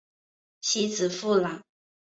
[0.61, 1.61] 其子苻朗。